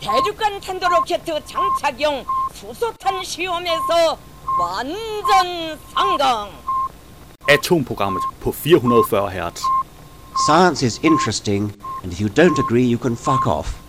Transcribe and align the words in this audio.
대륙간 0.00 0.60
탄도로켓 0.60 1.24
장착용 1.24 2.24
수소탄 2.54 3.22
시험에서 3.22 4.18
완전 4.60 5.78
성공. 5.94 6.50
Atomprogrammet 7.48 8.22
på 8.40 8.52
440 8.52 9.30
Hz. 9.30 9.62
Science 10.46 10.82
is 10.82 11.00
interesting, 11.02 11.72
and 12.02 12.12
if 12.12 12.20
you 12.20 12.28
don't 12.28 12.58
agree, 12.58 12.84
you 12.84 12.98
can 12.98 13.16
fuck 13.16 13.46
off. 13.46 13.86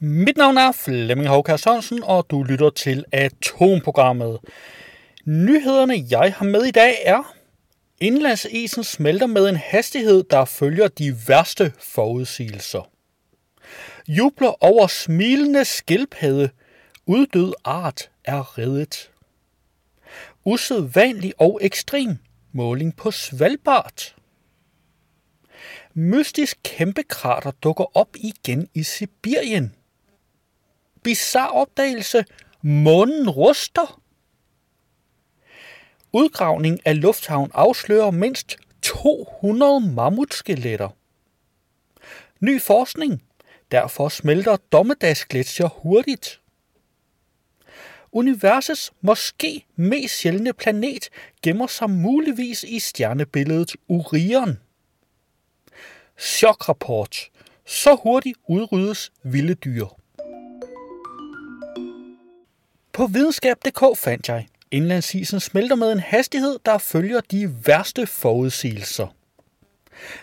Mit 0.00 0.36
navn 0.36 0.56
er 0.56 0.72
Flemming 0.72 1.28
Håkær 1.28 1.56
Sørensen, 1.56 2.02
og 2.04 2.26
du 2.30 2.42
lytter 2.42 2.70
til 2.70 3.04
Atomprogrammet. 3.12 4.38
Nyhederne, 5.26 5.94
jeg 6.10 6.34
har 6.36 6.44
med 6.44 6.64
i 6.64 6.70
dag 6.70 6.94
er, 7.04 7.31
indlandsisen 8.03 8.83
smelter 8.83 9.27
med 9.27 9.49
en 9.49 9.55
hastighed, 9.55 10.23
der 10.23 10.45
følger 10.45 10.87
de 10.87 11.27
værste 11.27 11.73
forudsigelser. 11.79 12.89
Jubler 14.07 14.63
over 14.63 14.87
smilende 14.87 15.65
skildpadde, 15.65 16.49
uddød 17.05 17.53
art 17.63 18.11
er 18.23 18.57
reddet. 18.57 19.11
Usædvanlig 20.45 21.33
og 21.37 21.59
ekstrem 21.63 22.17
måling 22.51 22.95
på 22.95 23.11
Svalbard. 23.11 24.15
Mystisk 25.93 26.59
kæmpekrater 26.63 27.51
dukker 27.51 27.97
op 27.97 28.15
igen 28.15 28.69
i 28.73 28.83
Sibirien. 28.83 29.75
Bizar 31.03 31.47
opdagelse. 31.47 32.25
Månen 32.61 33.29
ruster. 33.29 34.01
Udgravning 36.15 36.79
af 36.85 37.01
lufthavn 37.01 37.51
afslører 37.53 38.11
mindst 38.11 38.57
200 38.81 39.79
mammutskeletter. 39.79 40.89
Ny 42.39 42.61
forskning. 42.61 43.23
Derfor 43.71 44.09
smelter 44.09 44.57
dommedagsgletsjer 44.71 45.67
hurtigt. 45.67 46.41
Universets 48.11 48.93
måske 49.01 49.65
mest 49.75 50.15
sjældne 50.17 50.53
planet 50.53 51.09
gemmer 51.41 51.67
sig 51.67 51.89
muligvis 51.89 52.63
i 52.63 52.79
stjernebilledet 52.79 53.75
Orion. 53.89 54.59
Chokrapport. 56.19 57.29
Så 57.65 57.95
hurtigt 58.03 58.37
udryddes 58.47 59.11
vilde 59.23 59.53
dyr. 59.53 59.85
På 62.93 63.07
videnskab.dk 63.07 63.97
fandt 63.97 64.29
jeg, 64.29 64.47
indlandsisen 64.73 65.39
smelter 65.39 65.75
med 65.75 65.91
en 65.91 65.99
hastighed, 65.99 66.59
der 66.65 66.77
følger 66.77 67.21
de 67.21 67.49
værste 67.65 68.07
forudsigelser. 68.07 69.07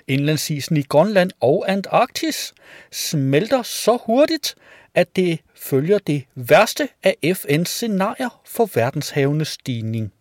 Indlandsisen 0.09 0.77
i 0.77 0.83
Grønland 0.83 1.31
og 1.41 1.65
Antarktis 1.69 2.55
smelter 2.91 3.63
så 3.63 3.99
hurtigt, 4.07 4.55
at 4.95 5.17
det 5.17 5.41
følger 5.55 5.99
det 5.99 6.25
værste 6.35 6.89
af 7.03 7.17
FN's 7.25 7.65
scenarier 7.65 8.41
for 8.47 8.71
verdenshavenes 8.75 9.49
stigning. 9.49 10.13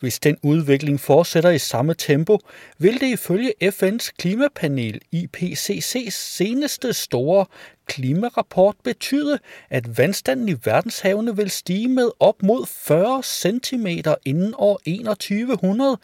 Hvis 0.00 0.18
den 0.18 0.36
udvikling 0.42 1.00
fortsætter 1.00 1.50
i 1.50 1.58
samme 1.58 1.94
tempo, 1.94 2.38
vil 2.78 3.00
det 3.00 3.06
ifølge 3.06 3.52
FN's 3.64 4.10
klimapanel 4.18 5.00
IPCC's 5.14 6.10
seneste 6.10 6.92
store 6.92 7.46
klimarapport 7.86 8.76
betyde, 8.84 9.38
at 9.70 9.98
vandstanden 9.98 10.48
i 10.48 10.54
verdenshavene 10.64 11.36
vil 11.36 11.50
stige 11.50 11.88
med 11.88 12.10
op 12.20 12.42
mod 12.42 12.66
40 12.66 13.22
cm 13.22 13.86
inden 14.24 14.54
år 14.58 14.80
2100, 14.84 15.96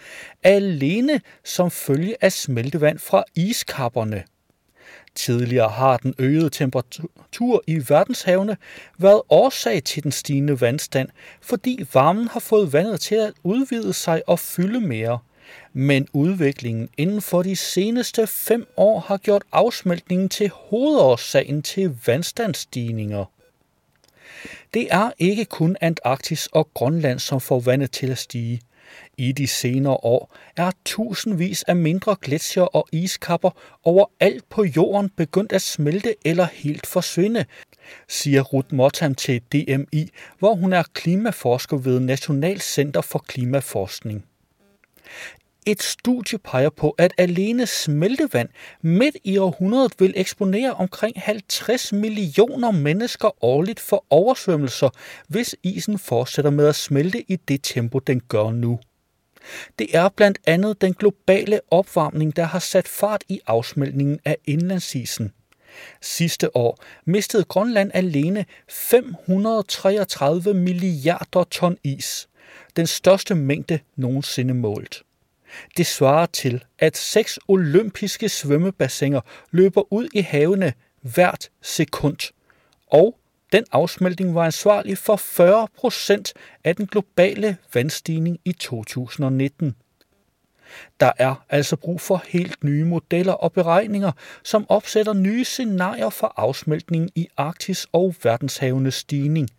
alene 0.43 1.21
som 1.45 1.71
følge 1.71 2.17
af 2.21 2.33
smeltevand 2.33 2.99
fra 2.99 3.25
iskapperne. 3.35 4.25
Tidligere 5.15 5.69
har 5.69 5.97
den 5.97 6.15
øgede 6.19 6.51
temperatur 6.51 7.63
i 7.67 7.83
verdenshavene 7.89 8.57
været 8.99 9.23
årsag 9.29 9.85
til 9.85 10.03
den 10.03 10.13
stigende 10.13 10.61
vandstand, 10.61 11.09
fordi 11.41 11.87
varmen 11.95 12.29
har 12.29 12.41
fået 12.41 12.73
vandet 12.73 13.01
til 13.01 13.15
at 13.15 13.33
udvide 13.43 13.93
sig 13.93 14.23
og 14.27 14.39
fylde 14.39 14.81
mere. 14.81 15.19
Men 15.73 16.09
udviklingen 16.13 16.89
inden 16.97 17.23
for 17.23 17.43
de 17.43 17.57
seneste 17.57 18.27
fem 18.27 18.67
år 18.77 19.01
har 19.01 19.17
gjort 19.17 19.43
afsmeltningen 19.53 20.29
til 20.29 20.51
hovedårsagen 20.55 21.63
til 21.63 21.97
vandstandsstigninger. 22.07 23.25
Det 24.75 24.89
er 24.91 25.11
ikke 25.19 25.45
kun 25.45 25.77
Antarktis 25.81 26.49
og 26.53 26.75
Grønland, 26.75 27.19
som 27.19 27.41
får 27.41 27.61
vandet 27.61 27.91
til 27.91 28.11
at 28.11 28.19
stige– 28.19 28.61
i 29.19 29.33
de 29.33 29.47
senere 29.47 29.93
år 29.93 30.37
er 30.57 30.71
tusindvis 30.85 31.63
af 31.63 31.77
mindre 31.77 32.17
gletsjer 32.23 32.63
og 32.63 32.89
iskapper 32.93 33.51
overalt 33.85 34.49
på 34.49 34.65
jorden 34.65 35.11
begyndt 35.17 35.53
at 35.53 35.63
smelte 35.63 36.15
eller 36.25 36.47
helt 36.53 36.87
forsvinde, 36.87 37.45
siger 38.09 38.43
Ruth 38.43 38.75
Motham 38.75 39.15
til 39.15 39.43
DMI, 39.53 40.11
hvor 40.39 40.55
hun 40.55 40.73
er 40.73 40.83
klimaforsker 40.93 41.77
ved 41.77 42.01
National 42.01 42.61
Center 42.61 43.01
for 43.01 43.19
Klimaforskning. 43.19 44.25
Et 45.67 45.83
studie 45.83 46.39
peger 46.39 46.71
på, 46.71 46.91
at 46.91 47.13
alene 47.19 47.67
smeltevand 47.67 48.49
midt 48.83 49.17
i 49.25 49.39
århundredet 49.39 49.93
vil 49.99 50.13
eksponere 50.17 50.75
omkring 50.75 51.21
50 51.21 51.93
millioner 51.93 52.71
mennesker 52.71 53.45
årligt 53.45 53.81
for 53.81 54.05
oversvømmelser, 54.11 54.91
hvis 55.29 55.57
isen 55.63 55.99
fortsætter 55.99 56.51
med 56.51 56.67
at 56.67 56.75
smelte 56.75 57.33
i 57.33 57.37
det 57.37 57.61
tempo, 57.63 57.99
den 57.99 58.21
gør 58.21 58.51
nu. 58.51 58.79
Det 59.79 59.97
er 59.97 60.09
blandt 60.09 60.39
andet 60.47 60.81
den 60.81 60.95
globale 60.95 61.61
opvarmning, 61.71 62.37
der 62.37 62.45
har 62.45 62.59
sat 62.59 62.89
fart 62.89 63.25
i 63.29 63.41
afsmeltningen 63.47 64.21
af 64.25 64.37
indlandsisen. 64.45 65.33
Sidste 66.01 66.57
år 66.57 66.79
mistede 67.05 67.45
Grønland 67.45 67.91
alene 67.95 68.45
533 68.69 70.55
milliarder 70.55 71.45
ton 71.45 71.77
is, 71.85 72.29
den 72.77 72.87
største 72.87 73.35
mængde 73.35 73.79
nogensinde 73.97 74.55
målt. 74.55 75.03
Det 75.77 75.87
svarer 75.87 76.27
til, 76.27 76.65
at 76.79 76.97
seks 76.97 77.39
olympiske 77.49 78.29
svømmebassiner 78.29 79.21
løber 79.51 79.93
ud 79.93 80.09
i 80.15 80.21
havene 80.21 80.73
hvert 81.01 81.51
sekund, 81.63 82.33
og 82.87 83.19
den 83.53 83.65
afsmeltning 83.73 84.35
var 84.35 84.45
ansvarlig 84.45 84.99
for 84.99 85.17
40 85.17 85.69
procent 85.77 86.33
af 86.65 86.77
den 86.77 86.87
globale 86.87 87.57
vandstigning 87.75 88.39
i 88.45 88.53
2019. 88.53 89.75
Der 91.01 91.13
er 91.17 91.45
altså 91.51 91.77
brug 91.77 92.01
for 92.01 92.23
helt 92.29 92.65
nye 92.65 92.85
modeller 92.85 93.33
og 93.33 93.53
beregninger, 93.53 94.13
som 94.43 94.67
opsætter 94.69 95.13
nye 95.13 95.45
scenarier 95.45 96.11
for 96.11 96.33
afsmeltningen 96.37 97.11
i 97.15 97.29
Arktis 97.37 97.87
og 97.93 98.15
verdenshavenes 98.23 98.95
stigning. 98.95 99.51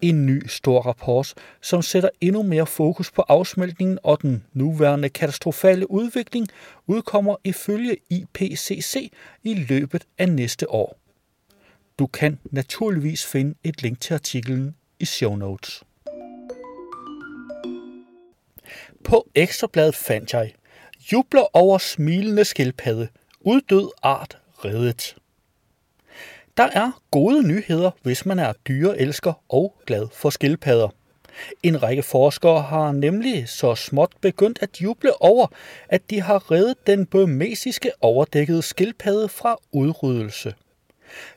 En 0.00 0.26
ny 0.26 0.46
stor 0.46 0.80
rapport, 0.80 1.34
som 1.60 1.82
sætter 1.82 2.08
endnu 2.20 2.42
mere 2.42 2.66
fokus 2.66 3.10
på 3.10 3.22
afsmeltningen 3.28 3.98
og 4.02 4.22
den 4.22 4.44
nuværende 4.52 5.08
katastrofale 5.08 5.90
udvikling, 5.90 6.48
udkommer 6.86 7.36
ifølge 7.44 7.96
IPCC 8.10 9.12
i 9.42 9.54
løbet 9.54 10.04
af 10.18 10.28
næste 10.28 10.70
år. 10.70 10.98
Du 11.98 12.06
kan 12.06 12.38
naturligvis 12.44 13.26
finde 13.26 13.54
et 13.64 13.82
link 13.82 14.00
til 14.00 14.14
artiklen 14.14 14.74
i 15.00 15.04
show 15.04 15.36
notes. 15.36 15.82
På 19.04 19.28
Ekstrabladet 19.34 19.94
fandt 19.94 20.32
jeg, 20.32 20.52
jubler 21.12 21.56
over 21.56 21.78
smilende 21.78 22.44
skildpadde, 22.44 23.08
uddød 23.40 23.90
art 24.02 24.38
reddet. 24.64 25.17
Der 26.58 26.70
er 26.74 27.02
gode 27.10 27.48
nyheder, 27.48 27.90
hvis 28.02 28.26
man 28.26 28.38
er 28.38 28.52
dyreelsker 28.68 29.32
og 29.48 29.74
glad 29.86 30.08
for 30.12 30.30
skildpadder. 30.30 30.88
En 31.62 31.82
række 31.82 32.02
forskere 32.02 32.62
har 32.62 32.92
nemlig 32.92 33.48
så 33.48 33.74
småt 33.74 34.12
begyndt 34.20 34.58
at 34.62 34.82
juble 34.82 35.22
over, 35.22 35.46
at 35.88 36.10
de 36.10 36.20
har 36.20 36.50
reddet 36.50 36.86
den 36.86 37.06
bømesiske 37.06 37.90
overdækkede 38.00 38.62
skildpadde 38.62 39.28
fra 39.28 39.56
udryddelse. 39.72 40.54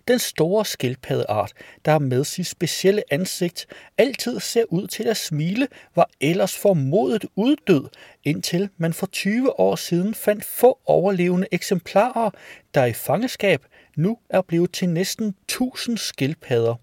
Den 0.07 0.19
store 0.19 0.65
skildpaddeart, 0.65 1.53
der 1.85 1.99
med 1.99 2.23
sit 2.23 2.47
specielle 2.47 3.03
ansigt 3.11 3.67
altid 3.97 4.39
ser 4.39 4.63
ud 4.69 4.87
til 4.87 5.07
at 5.07 5.17
smile, 5.17 5.67
var 5.95 6.09
ellers 6.21 6.57
formodet 6.57 7.25
uddød, 7.35 7.89
indtil 8.23 8.69
man 8.77 8.93
for 8.93 9.05
20 9.05 9.59
år 9.59 9.75
siden 9.75 10.13
fandt 10.13 10.45
få 10.45 10.79
overlevende 10.85 11.47
eksemplarer, 11.51 12.29
der 12.73 12.85
i 12.85 12.93
fangeskab 12.93 13.65
nu 14.01 14.17
er 14.29 14.41
blevet 14.41 14.71
til 14.71 14.89
næsten 14.89 15.27
1000 15.27 15.97
skildpadder. 15.97 16.75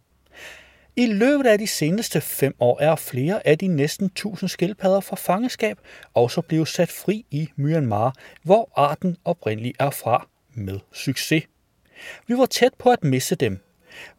I 0.97 1.07
løbet 1.07 1.47
af 1.47 1.59
de 1.59 1.67
seneste 1.67 2.21
fem 2.21 2.55
år 2.61 2.81
er 2.81 2.97
flere 2.97 3.47
af 3.47 3.59
de 3.59 3.67
næsten 3.67 4.07
1000 4.07 4.49
skildpadder 4.49 5.01
fra 5.01 5.17
fangeskab 5.17 5.79
også 6.15 6.41
blevet 6.41 6.69
sat 6.69 6.91
fri 6.91 7.27
i 7.31 7.49
Myanmar, 7.57 8.15
hvor 8.43 8.73
arten 8.77 9.17
oprindeligt 9.25 9.77
er 9.81 9.91
fra 9.91 10.29
med 10.55 10.79
succes. 10.93 11.45
Vi 12.27 12.39
var 12.39 12.47
tæt 12.47 12.75
på 12.79 12.91
at 12.91 13.05
misse 13.05 13.35
dem. 13.35 13.59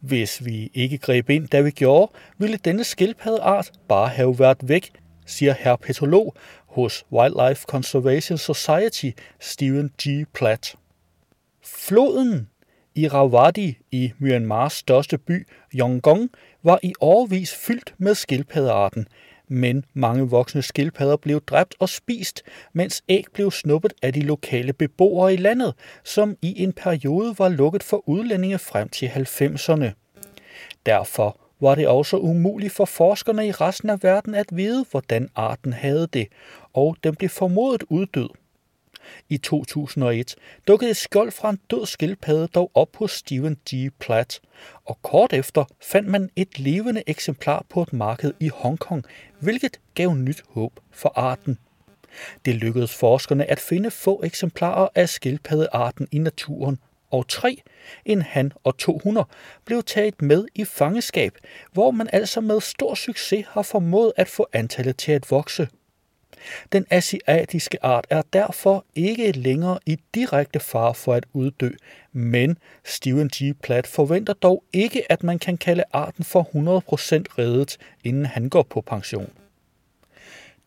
Hvis 0.00 0.44
vi 0.44 0.70
ikke 0.74 0.98
greb 0.98 1.30
ind, 1.30 1.48
da 1.48 1.60
vi 1.60 1.70
gjorde, 1.70 2.12
ville 2.38 2.56
denne 2.56 2.84
skildpaddeart 2.84 3.72
bare 3.88 4.08
have 4.08 4.38
været 4.38 4.58
væk, 4.62 4.92
siger 5.26 5.54
herpetolog 5.58 6.34
hos 6.66 7.04
Wildlife 7.12 7.64
Conservation 7.68 8.38
Society 8.38 9.10
Stephen 9.40 9.90
G. 10.02 10.26
Platt. 10.34 10.76
Floden 11.62 12.48
Irrawaddy 12.94 13.74
i 13.90 14.12
Myanmars 14.18 14.72
største 14.72 15.18
by, 15.18 15.46
Yangon, 15.74 16.30
var 16.62 16.78
i 16.82 16.92
årvis 17.00 17.54
fyldt 17.54 17.94
med 17.98 18.14
skildpaddearten, 18.14 19.08
men 19.48 19.84
mange 19.94 20.28
voksne 20.28 20.62
skildpadder 20.62 21.16
blev 21.16 21.40
dræbt 21.40 21.74
og 21.78 21.88
spist, 21.88 22.42
mens 22.72 23.02
æg 23.08 23.24
blev 23.32 23.50
snuppet 23.50 23.92
af 24.02 24.12
de 24.12 24.20
lokale 24.20 24.72
beboere 24.72 25.34
i 25.34 25.36
landet, 25.36 25.74
som 26.04 26.36
i 26.42 26.62
en 26.62 26.72
periode 26.72 27.34
var 27.38 27.48
lukket 27.48 27.82
for 27.82 28.08
udlændinge 28.08 28.58
frem 28.58 28.88
til 28.88 29.06
90'erne. 29.06 29.90
Derfor 30.86 31.40
var 31.60 31.74
det 31.74 31.88
også 31.88 32.16
umuligt 32.16 32.72
for 32.72 32.84
forskerne 32.84 33.46
i 33.46 33.52
resten 33.52 33.90
af 33.90 34.02
verden 34.02 34.34
at 34.34 34.46
vide, 34.52 34.86
hvordan 34.90 35.30
arten 35.34 35.72
havde 35.72 36.06
det, 36.12 36.28
og 36.72 36.96
den 37.04 37.14
blev 37.14 37.30
formodet 37.30 37.84
uddød. 37.88 38.28
I 39.28 39.36
2001 39.36 40.34
dukkede 40.68 40.90
et 40.90 40.96
skjold 40.96 41.30
fra 41.30 41.50
en 41.50 41.58
død 41.70 41.86
skildpadde 41.86 42.46
dog 42.46 42.70
op 42.74 42.96
hos 42.96 43.10
Stephen 43.10 43.56
G. 43.70 43.90
Platt, 43.98 44.40
og 44.84 45.02
kort 45.02 45.32
efter 45.32 45.64
fandt 45.82 46.08
man 46.08 46.30
et 46.36 46.58
levende 46.58 47.02
eksemplar 47.06 47.64
på 47.68 47.82
et 47.82 47.92
marked 47.92 48.32
i 48.40 48.48
Hongkong, 48.48 49.04
hvilket 49.40 49.80
gav 49.94 50.14
nyt 50.14 50.42
håb 50.48 50.80
for 50.90 51.12
arten. 51.16 51.58
Det 52.44 52.54
lykkedes 52.54 52.94
forskerne 52.94 53.50
at 53.50 53.60
finde 53.60 53.90
få 53.90 54.20
eksemplarer 54.24 54.88
af 54.94 55.08
skildpaddearten 55.08 56.08
i 56.12 56.18
naturen, 56.18 56.78
og 57.10 57.28
tre, 57.28 57.62
en 58.04 58.22
han 58.22 58.52
og 58.64 58.78
to 58.78 59.00
hunder, 59.04 59.24
blev 59.64 59.82
taget 59.82 60.22
med 60.22 60.46
i 60.54 60.64
fangeskab, 60.64 61.38
hvor 61.72 61.90
man 61.90 62.08
altså 62.12 62.40
med 62.40 62.60
stor 62.60 62.94
succes 62.94 63.46
har 63.48 63.62
formået 63.62 64.12
at 64.16 64.28
få 64.28 64.46
antallet 64.52 64.96
til 64.96 65.12
at 65.12 65.30
vokse. 65.30 65.68
Den 66.72 66.86
asiatiske 66.90 67.84
art 67.84 68.06
er 68.10 68.22
derfor 68.32 68.84
ikke 68.94 69.32
længere 69.32 69.78
i 69.86 69.98
direkte 70.14 70.60
fare 70.60 70.94
for 70.94 71.14
at 71.14 71.26
uddø, 71.32 71.70
men 72.12 72.58
Stephen 72.84 73.28
G. 73.28 73.56
Platt 73.62 73.86
forventer 73.86 74.32
dog 74.32 74.64
ikke, 74.72 75.12
at 75.12 75.22
man 75.22 75.38
kan 75.38 75.56
kalde 75.56 75.84
arten 75.92 76.24
for 76.24 76.42
100% 76.42 77.38
reddet, 77.38 77.76
inden 78.04 78.26
han 78.26 78.48
går 78.48 78.62
på 78.62 78.80
pension. 78.80 79.30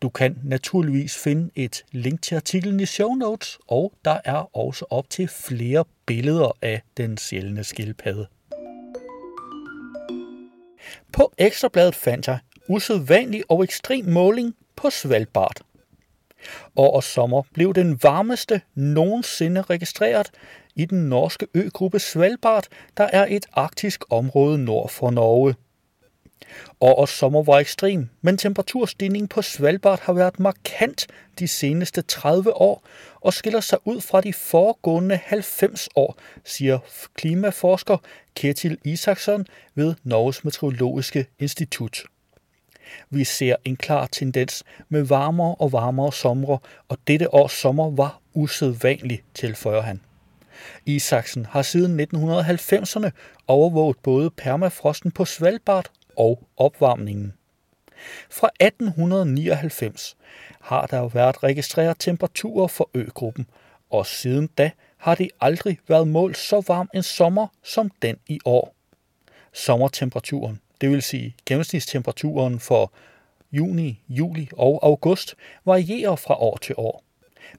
Du 0.02 0.08
kan 0.08 0.38
naturligvis 0.44 1.18
finde 1.18 1.50
et 1.54 1.84
link 1.92 2.22
til 2.22 2.34
artiklen 2.34 2.80
i 2.80 2.86
show 2.86 3.14
notes, 3.14 3.58
og 3.66 3.92
der 4.04 4.18
er 4.24 4.56
også 4.56 4.84
op 4.90 5.10
til 5.10 5.28
flere 5.28 5.84
billeder 6.06 6.56
af 6.62 6.82
den 6.96 7.16
sjældne 7.18 7.64
skildpadde. 7.64 8.26
På 11.12 11.32
Ekstrabladet 11.38 11.94
fandt 11.94 12.26
jeg 12.26 12.38
usædvanlig 12.68 13.42
og 13.48 13.64
ekstrem 13.64 14.04
måling 14.04 14.54
på 14.84 14.90
Svalbard. 14.90 15.60
og 16.76 17.04
sommer 17.04 17.42
blev 17.52 17.74
den 17.74 17.98
varmeste 18.02 18.60
nogensinde 18.74 19.62
registreret 19.62 20.30
i 20.74 20.84
den 20.84 21.08
norske 21.08 21.46
øgruppe 21.54 21.98
Svalbard, 21.98 22.66
der 22.96 23.04
er 23.04 23.26
et 23.30 23.46
arktisk 23.52 24.04
område 24.10 24.58
nord 24.58 24.88
for 24.88 25.10
Norge. 25.10 25.54
og 26.80 27.08
sommer 27.08 27.42
var 27.42 27.58
ekstrem, 27.58 28.08
men 28.22 28.38
temperaturstigningen 28.38 29.28
på 29.28 29.42
Svalbard 29.42 30.00
har 30.00 30.12
været 30.12 30.40
markant 30.40 31.06
de 31.38 31.48
seneste 31.48 32.02
30 32.02 32.56
år 32.56 32.82
og 33.20 33.34
skiller 33.34 33.60
sig 33.60 33.78
ud 33.84 34.00
fra 34.00 34.20
de 34.20 34.32
foregående 34.32 35.16
90 35.24 35.88
år, 35.96 36.18
siger 36.44 36.78
klimaforsker 37.14 37.96
Ketil 38.34 38.78
Isaksson 38.84 39.46
ved 39.74 39.94
Norges 40.02 40.44
Meteorologiske 40.44 41.26
Institut. 41.38 42.04
Vi 43.10 43.24
ser 43.24 43.56
en 43.64 43.76
klar 43.76 44.06
tendens 44.06 44.64
med 44.88 45.02
varmere 45.02 45.54
og 45.54 45.72
varmere 45.72 46.12
somre, 46.12 46.58
og 46.88 46.98
dette 47.06 47.34
års 47.34 47.52
sommer 47.52 47.90
var 47.90 48.20
usædvanligt, 48.34 49.24
tilføjer 49.34 49.80
han. 49.80 50.00
Isaksen 50.86 51.46
har 51.46 51.62
siden 51.62 52.00
1990'erne 52.00 53.10
overvåget 53.46 53.96
både 54.02 54.30
permafrosten 54.30 55.10
på 55.10 55.24
Svalbard 55.24 55.90
og 56.16 56.42
opvarmningen. 56.56 57.32
Fra 58.30 58.50
1899 58.60 60.16
har 60.60 60.86
der 60.86 61.08
været 61.08 61.42
registreret 61.42 61.96
temperaturer 61.98 62.66
for 62.66 62.90
øgruppen, 62.94 63.46
og 63.90 64.06
siden 64.06 64.46
da 64.46 64.70
har 64.98 65.14
det 65.14 65.30
aldrig 65.40 65.78
været 65.88 66.08
målt 66.08 66.36
så 66.36 66.62
varm 66.68 66.88
en 66.94 67.02
sommer 67.02 67.46
som 67.62 67.90
den 68.02 68.16
i 68.26 68.40
år. 68.44 68.74
Sommertemperaturen 69.52 70.60
det 70.80 70.90
vil 70.90 71.02
sige 71.02 71.34
gennemsnitstemperaturen 71.46 72.60
for 72.60 72.92
juni, 73.52 74.00
juli 74.08 74.48
og 74.52 74.80
august, 74.86 75.34
varierer 75.64 76.16
fra 76.16 76.40
år 76.40 76.56
til 76.56 76.74
år. 76.78 77.04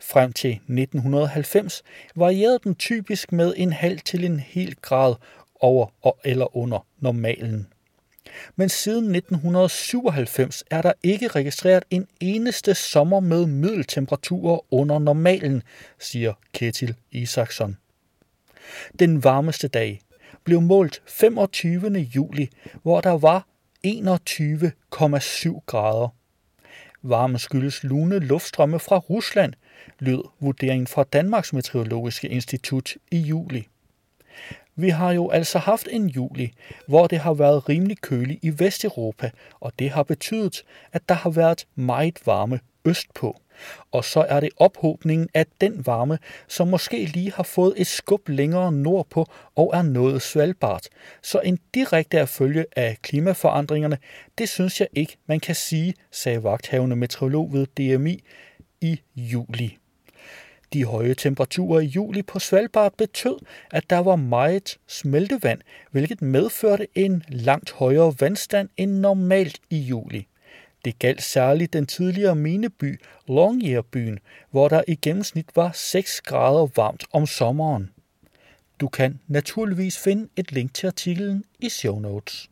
Frem 0.01 0.33
til 0.33 0.51
1990 0.51 1.83
varierede 2.15 2.59
den 2.63 2.75
typisk 2.75 3.31
med 3.31 3.53
en 3.57 3.73
halv 3.73 3.99
til 3.99 4.25
en 4.25 4.39
hel 4.39 4.75
grad 4.81 5.15
over 5.59 5.87
og 6.01 6.19
eller 6.23 6.57
under 6.57 6.85
normalen. 6.99 7.67
Men 8.55 8.69
siden 8.69 9.15
1997 9.15 10.63
er 10.71 10.81
der 10.81 10.93
ikke 11.03 11.27
registreret 11.27 11.83
en 11.89 12.07
eneste 12.19 12.75
sommer 12.75 13.19
med 13.19 13.45
middeltemperaturer 13.45 14.59
under 14.73 14.99
normalen, 14.99 15.63
siger 15.99 16.33
Ketil 16.53 16.95
Isaksson. 17.11 17.77
Den 18.99 19.23
varmeste 19.23 19.67
dag 19.67 20.01
blev 20.45 20.61
målt 20.61 21.01
25. 21.07 21.89
juli, 21.99 22.49
hvor 22.83 23.01
der 23.01 23.17
var 23.17 23.47
21,7 23.87 25.59
grader. 25.65 26.15
Varme 27.03 27.39
skyldes 27.39 27.83
lune 27.83 28.19
luftstrømme 28.19 28.79
fra 28.79 28.97
Rusland, 28.97 29.53
lød 29.99 30.23
vurderingen 30.39 30.87
fra 30.87 31.03
Danmarks 31.03 31.53
Meteorologiske 31.53 32.27
Institut 32.27 32.93
i 33.11 33.17
juli. 33.17 33.67
Vi 34.75 34.89
har 34.89 35.11
jo 35.11 35.29
altså 35.29 35.59
haft 35.59 35.87
en 35.91 36.09
juli, 36.09 36.53
hvor 36.87 37.07
det 37.07 37.19
har 37.19 37.33
været 37.33 37.69
rimelig 37.69 37.97
køligt 38.01 38.39
i 38.43 38.59
Vesteuropa, 38.59 39.31
og 39.59 39.71
det 39.79 39.89
har 39.89 40.03
betydet, 40.03 40.63
at 40.91 41.09
der 41.09 41.15
har 41.15 41.29
været 41.29 41.67
meget 41.75 42.19
varme 42.25 42.59
østpå. 42.85 43.37
Og 43.91 44.05
så 44.05 44.25
er 44.29 44.39
det 44.39 44.49
ophobningen 44.57 45.29
af 45.33 45.45
den 45.61 45.85
varme, 45.85 46.19
som 46.47 46.67
måske 46.67 47.05
lige 47.05 47.31
har 47.31 47.43
fået 47.43 47.73
et 47.77 47.87
skub 47.87 48.29
længere 48.29 48.71
nordpå 48.71 49.25
og 49.55 49.71
er 49.73 49.81
nået 49.81 50.21
Svalbard. 50.21 50.83
Så 51.21 51.39
en 51.39 51.59
direkte 51.73 52.27
følge 52.27 52.65
af 52.75 52.97
klimaforandringerne, 53.01 53.97
det 54.37 54.49
synes 54.49 54.79
jeg 54.79 54.87
ikke, 54.93 55.17
man 55.27 55.39
kan 55.39 55.55
sige, 55.55 55.93
sagde 56.11 56.43
vagthavende 56.43 56.95
meteorolog 56.95 57.53
ved 57.53 57.65
DMI 57.65 58.23
i 58.81 59.01
juli. 59.15 59.77
De 60.73 60.85
høje 60.85 61.13
temperaturer 61.13 61.79
i 61.79 61.85
juli 61.85 62.21
på 62.21 62.39
Svalbard 62.39 62.93
betød, 62.97 63.35
at 63.71 63.89
der 63.89 63.99
var 63.99 64.15
meget 64.15 64.77
smeltevand, 64.87 65.61
hvilket 65.91 66.21
medførte 66.21 66.87
en 66.95 67.23
langt 67.29 67.71
højere 67.71 68.13
vandstand 68.19 68.69
end 68.77 68.91
normalt 68.91 69.59
i 69.69 69.77
juli. 69.77 70.27
Det 70.85 70.99
galt 70.99 71.23
særligt 71.23 71.73
den 71.73 71.85
tidligere 71.85 72.35
mineby 72.35 73.01
Longyearbyen, 73.27 74.19
hvor 74.51 74.67
der 74.67 74.83
i 74.87 74.95
gennemsnit 74.95 75.45
var 75.55 75.71
6 75.73 76.21
grader 76.21 76.67
varmt 76.75 77.03
om 77.13 77.25
sommeren. 77.25 77.89
Du 78.79 78.87
kan 78.87 79.19
naturligvis 79.27 79.97
finde 79.97 80.29
et 80.35 80.51
link 80.51 80.73
til 80.73 80.87
artiklen 80.87 81.43
i 81.59 81.69
show 81.69 81.99
notes. 81.99 82.49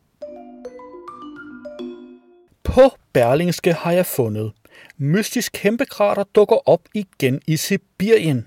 På 2.62 2.82
Berlingske 3.12 3.72
har 3.72 3.92
jeg 3.92 4.06
fundet. 4.06 4.52
Mystisk 4.96 5.52
kæmpekrater 5.52 6.24
dukker 6.34 6.68
op 6.68 6.88
igen 6.94 7.40
i 7.46 7.56
Sibirien. 7.56 8.46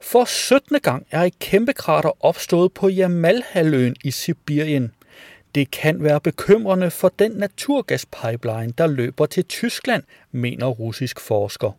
For 0.00 0.24
17. 0.24 0.80
gang 0.82 1.06
er 1.10 1.22
et 1.22 1.38
kæmpekrater 1.38 2.24
opstået 2.24 2.72
på 2.72 2.88
Jamalhalvøen 2.88 3.96
i 4.04 4.10
Sibirien. 4.10 4.92
Det 5.56 5.70
kan 5.70 6.02
være 6.02 6.20
bekymrende 6.20 6.90
for 6.90 7.08
den 7.18 7.32
naturgaspipeline, 7.32 8.72
der 8.78 8.86
løber 8.86 9.26
til 9.26 9.44
Tyskland, 9.44 10.02
mener 10.32 10.66
russisk 10.66 11.20
forsker. 11.20 11.72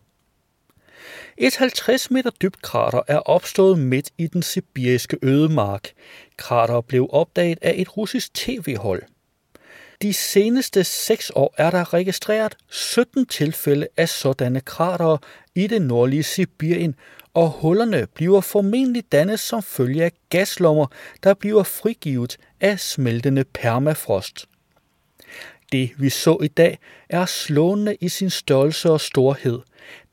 Et 1.38 1.56
50 1.56 2.12
meter 2.12 2.30
dybt 2.30 2.62
krater 2.62 3.02
er 3.08 3.18
opstået 3.18 3.80
midt 3.80 4.10
i 4.18 4.28
den 4.28 4.44
sibiriske 4.44 5.18
ødemark. 5.22 5.92
Krateret 6.38 6.86
blev 6.86 7.10
opdaget 7.10 7.58
af 7.62 7.74
et 7.78 7.98
russisk 7.98 8.34
tv-hold. 8.34 9.04
De 10.02 10.14
seneste 10.14 10.84
seks 10.84 11.32
år 11.36 11.54
er 11.58 11.72
der 11.72 11.94
registreret 11.94 12.58
17 12.70 13.26
tilfælde 13.26 13.88
af 13.98 14.10
sådanne 14.10 14.62
kratere 14.62 15.18
i 15.56 15.68
det 15.68 15.82
nordlige 15.82 16.24
Sibirien, 16.24 16.96
og 17.34 17.50
hullerne 17.50 18.08
bliver 18.14 18.42
formentlig 18.42 19.04
dannet 19.12 19.40
som 19.40 19.64
følge 19.64 20.04
af 20.04 20.12
gaslommer, 20.30 20.88
der 21.24 21.34
bliver 21.34 21.64
frigivet 21.64 22.38
af 22.62 22.80
smeltende 22.80 23.44
permafrost. 23.44 24.46
Det 25.72 25.92
vi 25.98 26.10
så 26.10 26.38
i 26.44 26.48
dag 26.48 26.80
er 27.10 27.26
slående 27.26 27.98
i 28.02 28.10
sin 28.10 28.30
størrelse 28.30 28.92
og 28.92 29.02
storhed. 29.02 29.60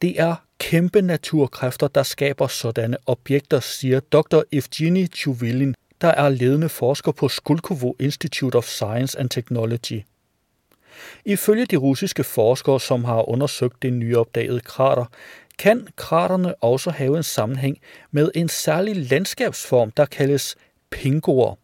Det 0.02 0.20
er 0.20 0.34
kæmpe 0.58 1.02
naturkræfter, 1.02 1.88
der 1.88 2.02
skaber 2.02 2.46
sådanne 2.46 2.96
objekter, 3.06 3.60
siger 3.60 4.00
Dr. 4.00 4.42
Evgeny 4.52 5.12
Chuvilin, 5.12 5.74
der 6.00 6.08
er 6.08 6.28
ledende 6.28 6.68
forsker 6.68 7.12
på 7.12 7.28
Skulkovo 7.28 7.92
Institute 8.00 8.56
of 8.56 8.64
Science 8.64 9.18
and 9.18 9.30
Technology. 9.30 10.02
Ifølge 11.24 11.66
de 11.66 11.76
russiske 11.76 12.24
forskere, 12.24 12.80
som 12.80 13.04
har 13.04 13.28
undersøgt 13.28 13.82
det 13.82 13.92
nyopdagede 13.92 14.60
krater, 14.60 15.04
kan 15.58 15.88
kraterne 15.96 16.54
også 16.54 16.90
have 16.90 17.16
en 17.16 17.22
sammenhæng 17.22 17.78
med 18.10 18.30
en 18.34 18.48
særlig 18.48 18.96
landskabsform, 18.96 19.90
der 19.90 20.04
kaldes 20.04 20.56
pingoer. 20.90 21.54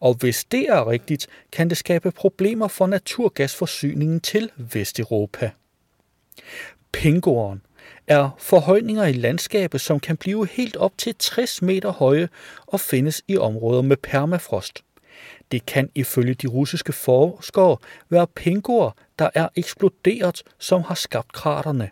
Og 0.00 0.14
hvis 0.14 0.44
det 0.44 0.68
er 0.68 0.90
rigtigt, 0.90 1.26
kan 1.52 1.70
det 1.70 1.76
skabe 1.76 2.10
problemer 2.10 2.68
for 2.68 2.86
naturgasforsyningen 2.86 4.20
til 4.20 4.50
Vesteuropa. 4.56 5.50
Pingoren 6.92 7.62
er 8.06 8.30
forhøjninger 8.38 9.04
i 9.04 9.12
landskabet, 9.12 9.80
som 9.80 10.00
kan 10.00 10.16
blive 10.16 10.46
helt 10.46 10.76
op 10.76 10.98
til 10.98 11.14
60 11.18 11.62
meter 11.62 11.92
høje 11.92 12.28
og 12.66 12.80
findes 12.80 13.22
i 13.28 13.36
områder 13.36 13.82
med 13.82 13.96
permafrost. 13.96 14.82
Det 15.52 15.66
kan 15.66 15.90
ifølge 15.94 16.34
de 16.34 16.46
russiske 16.46 16.92
forskere 16.92 17.76
være 18.08 18.26
pingoer, 18.26 18.90
der 19.18 19.30
er 19.34 19.48
eksploderet, 19.56 20.42
som 20.58 20.82
har 20.82 20.94
skabt 20.94 21.32
kraterne. 21.32 21.90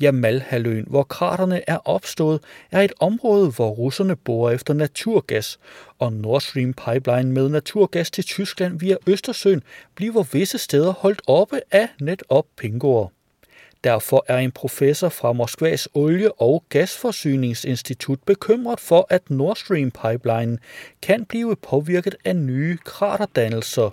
Jamalhaløen, 0.00 0.84
hvor 0.88 1.02
kraterne 1.02 1.60
er 1.66 1.88
opstået, 1.88 2.40
er 2.70 2.80
et 2.80 2.92
område, 3.00 3.50
hvor 3.50 3.68
russerne 3.68 4.16
borer 4.16 4.50
efter 4.50 4.74
naturgas, 4.74 5.58
og 5.98 6.12
Nord 6.12 6.40
Stream 6.40 6.74
pipeline 6.74 7.32
med 7.32 7.48
naturgas 7.48 8.10
til 8.10 8.24
Tyskland 8.24 8.80
via 8.80 8.96
Østersøen 9.06 9.62
bliver 9.94 10.22
visse 10.32 10.58
steder 10.58 10.92
holdt 10.92 11.22
oppe 11.26 11.60
af 11.70 11.88
netop 12.00 12.46
pingoer. 12.56 13.08
Derfor 13.84 14.24
er 14.28 14.38
en 14.38 14.52
professor 14.52 15.08
fra 15.08 15.32
Moskvas 15.32 15.88
olie- 15.94 16.40
og 16.40 16.64
gasforsyningsinstitut 16.68 18.18
bekymret 18.26 18.80
for, 18.80 19.06
at 19.10 19.30
Nord 19.30 19.56
Stream 19.56 19.90
pipeline 19.90 20.58
kan 21.02 21.24
blive 21.24 21.56
påvirket 21.56 22.14
af 22.24 22.36
nye 22.36 22.78
kraterdannelser. 22.84 23.90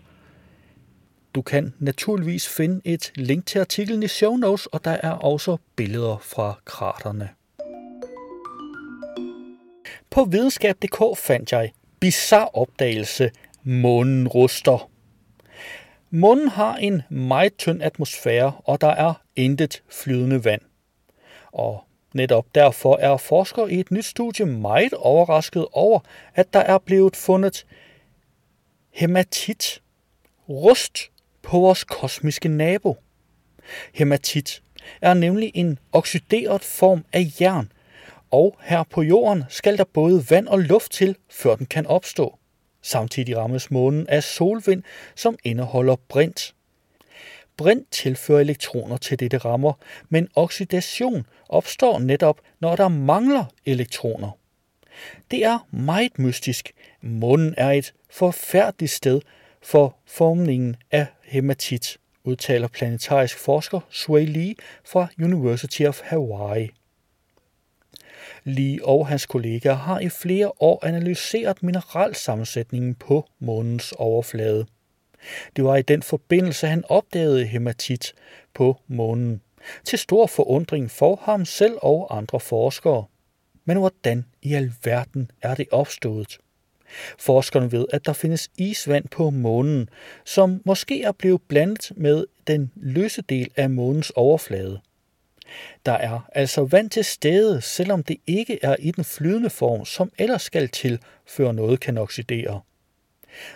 Du 1.36 1.42
kan 1.42 1.74
naturligvis 1.80 2.50
finde 2.50 2.82
et 2.86 3.12
link 3.16 3.46
til 3.46 3.60
artiklen 3.60 4.04
i 4.04 4.08
show 4.08 4.36
notes, 4.36 4.66
og 4.66 4.86
der 4.86 4.92
er 4.92 5.12
også 5.12 5.58
billeder 5.76 6.18
fra 6.18 6.60
kraterne. 6.66 7.30
På 10.10 10.24
videnskab.dk 10.24 11.18
fandt 11.18 11.52
jeg 11.52 11.72
bizarre 12.00 12.50
opdagelse 12.54 13.32
Månen 13.64 14.28
ruster. 14.28 14.90
Månen 16.10 16.48
har 16.48 16.76
en 16.76 17.02
meget 17.10 17.58
tynd 17.58 17.84
atmosfære, 17.84 18.54
og 18.64 18.82
der 18.82 18.88
er 18.88 19.14
intet 19.36 19.84
flydende 19.90 20.46
vand. 20.46 20.62
Og 21.52 21.84
netop 22.14 22.56
derfor 22.56 22.98
er 22.98 23.18
forskere 23.18 23.72
i 23.72 23.80
et 23.80 23.92
nyt 23.92 24.06
studie 24.06 24.46
meget 24.46 24.94
overrasket 24.94 25.66
over, 25.72 26.00
at 26.36 26.54
der 26.54 26.60
er 26.60 26.78
blevet 26.78 27.16
fundet 27.16 27.66
hematit, 28.92 29.82
rust 30.50 31.12
på 31.50 31.60
vores 31.60 31.84
kosmiske 31.84 32.50
nabo. 32.50 32.98
Hematit 33.94 34.64
er 35.02 35.14
nemlig 35.14 35.52
en 35.54 35.80
oxideret 35.92 36.64
form 36.64 37.06
af 37.14 37.26
jern, 37.42 37.72
og 38.32 38.58
her 38.62 38.84
på 38.84 39.02
jorden 39.02 39.44
skal 39.50 39.78
der 39.78 39.84
både 39.84 40.26
vand 40.30 40.48
og 40.48 40.60
luft 40.60 40.92
til, 40.92 41.16
før 41.30 41.56
den 41.56 41.66
kan 41.66 41.86
opstå. 41.86 42.38
Samtidig 42.82 43.38
rammes 43.38 43.72
månen 43.72 44.08
af 44.10 44.24
solvind, 44.24 44.84
som 45.16 45.38
indeholder 45.44 45.96
brint. 45.96 46.56
Brint 47.58 47.92
tilfører 47.92 48.40
elektroner 48.40 48.98
til 48.98 49.20
dette 49.20 49.38
rammer, 49.38 49.74
men 50.10 50.28
oxidation 50.36 51.26
opstår 51.50 52.00
netop, 52.00 52.42
når 52.60 52.76
der 52.76 52.88
mangler 52.88 53.46
elektroner. 53.66 54.32
Det 55.32 55.46
er 55.46 55.68
meget 55.72 56.20
mystisk. 56.20 56.72
Månen 57.02 57.54
er 57.58 57.72
et 57.72 57.94
forfærdeligt 58.10 58.92
sted 58.92 59.22
for 59.62 59.98
formningen 60.06 60.76
af 60.92 61.06
hematit, 61.30 61.98
udtaler 62.24 62.68
planetarisk 62.68 63.38
forsker 63.38 63.80
Sway 63.90 64.26
Lee 64.26 64.56
fra 64.86 65.08
University 65.24 65.82
of 65.82 66.02
Hawaii. 66.04 66.70
Lee 68.44 68.86
og 68.86 69.08
hans 69.08 69.26
kollegaer 69.26 69.74
har 69.74 70.00
i 70.00 70.10
flere 70.10 70.52
år 70.60 70.86
analyseret 70.86 71.64
mineralsammensætningen 71.64 72.96
på 72.96 73.26
månens 73.40 73.92
overflade. 73.92 74.66
Det 75.56 75.64
var 75.64 75.76
i 75.76 75.82
den 75.82 76.04
forbindelse, 76.04 76.68
han 76.68 76.84
opdagede 76.90 77.46
hematit 77.46 78.14
på 78.54 78.78
månen, 78.88 79.42
til 79.84 80.00
stor 80.00 80.28
forundring 80.28 80.92
for 80.92 81.20
ham 81.24 81.46
selv 81.46 81.78
og 81.82 82.18
andre 82.18 82.40
forskere. 82.40 83.06
Men 83.66 83.78
hvordan 83.78 84.26
i 84.42 84.54
alverden 84.54 85.32
er 85.42 85.56
det 85.56 85.68
opstået? 85.72 86.38
Forskerne 87.20 87.72
ved, 87.72 87.86
at 87.94 88.06
der 88.06 88.14
findes 88.14 88.50
isvand 88.58 89.08
på 89.08 89.30
månen, 89.30 89.90
som 90.26 90.62
måske 90.66 91.04
er 91.04 91.12
blevet 91.12 91.42
blandet 91.48 91.92
med 91.96 92.26
den 92.48 92.72
løse 92.76 93.22
del 93.22 93.52
af 93.56 93.70
månens 93.70 94.12
overflade. 94.16 94.82
Der 95.86 95.92
er 95.92 96.30
altså 96.36 96.64
vand 96.64 96.90
til 96.90 97.06
stede, 97.06 97.62
selvom 97.62 98.04
det 98.04 98.18
ikke 98.28 98.60
er 98.62 98.76
i 98.80 98.92
den 98.92 99.04
flydende 99.04 99.50
form, 99.50 99.86
som 99.86 100.12
ellers 100.18 100.42
skal 100.42 100.70
til, 100.70 101.00
før 101.28 101.52
noget 101.52 101.80
kan 101.80 101.98
oxidere. 101.98 102.62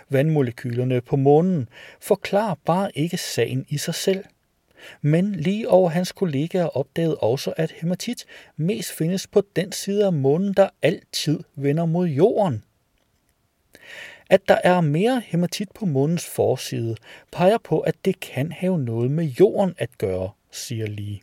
Vandmolekylerne 0.08 1.00
på 1.00 1.16
månen 1.16 1.68
forklarer 2.00 2.54
bare 2.64 2.90
ikke 2.94 3.16
sagen 3.16 3.66
i 3.68 3.78
sig 3.78 3.94
selv. 3.94 4.24
Men 5.02 5.32
lige 5.32 5.68
over 5.68 5.90
hans 5.90 6.12
kollegaer 6.12 6.76
opdagede 6.76 7.16
også, 7.16 7.54
at 7.56 7.70
hematit 7.70 8.24
mest 8.56 8.92
findes 8.92 9.26
på 9.26 9.42
den 9.56 9.72
side 9.72 10.06
af 10.06 10.12
månen, 10.12 10.54
der 10.54 10.68
altid 10.82 11.40
vender 11.54 11.86
mod 11.86 12.06
jorden. 12.06 12.64
At 14.30 14.48
der 14.48 14.58
er 14.64 14.80
mere 14.80 15.22
hematit 15.26 15.68
på 15.74 15.86
månens 15.86 16.26
forside, 16.26 16.96
peger 17.32 17.58
på, 17.58 17.80
at 17.80 17.94
det 18.04 18.20
kan 18.20 18.52
have 18.52 18.78
noget 18.78 19.10
med 19.10 19.24
jorden 19.24 19.74
at 19.78 19.98
gøre, 19.98 20.30
siger 20.50 20.86
Lee. 20.86 21.18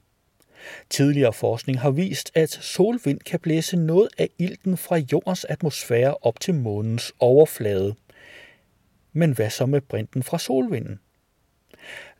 Tidligere 0.89 1.33
forskning 1.33 1.79
har 1.79 1.91
vist, 1.91 2.31
at 2.35 2.49
solvind 2.49 3.19
kan 3.19 3.39
blæse 3.39 3.77
noget 3.77 4.09
af 4.17 4.29
ilten 4.37 4.77
fra 4.77 4.97
jordens 4.97 5.45
atmosfære 5.45 6.15
op 6.21 6.39
til 6.39 6.53
månens 6.53 7.13
overflade. 7.19 7.95
Men 9.13 9.31
hvad 9.31 9.49
så 9.49 9.65
med 9.65 9.81
brinten 9.81 10.23
fra 10.23 10.39
solvinden? 10.39 10.99